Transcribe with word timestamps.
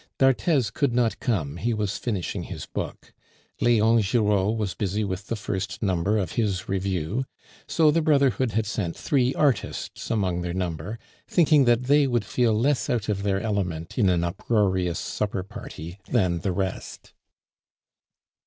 D'Arthez 0.17 0.71
could 0.71 0.93
not 0.95 1.19
come, 1.19 1.57
he 1.57 1.75
was 1.75 1.99
finishing 1.99 2.41
his 2.45 2.65
book; 2.65 3.13
Leon 3.59 4.01
Giraud 4.01 4.53
was 4.57 4.73
busy 4.73 5.03
with 5.03 5.27
the 5.27 5.35
first 5.35 5.83
number 5.83 6.17
of 6.17 6.31
his 6.31 6.67
review; 6.67 7.25
so 7.67 7.91
the 7.91 8.01
brotherhood 8.01 8.53
had 8.53 8.65
sent 8.65 8.97
three 8.97 9.35
artists 9.35 10.09
among 10.09 10.41
their 10.41 10.55
number, 10.55 10.97
thinking 11.27 11.65
that 11.65 11.83
they 11.83 12.07
would 12.07 12.25
feel 12.25 12.59
less 12.59 12.89
out 12.89 13.09
of 13.09 13.21
their 13.21 13.39
element 13.41 13.95
in 13.99 14.09
an 14.09 14.23
uproarious 14.23 14.97
supper 14.97 15.43
party 15.43 15.99
than 16.09 16.39
the 16.39 16.51
rest. 16.51 17.13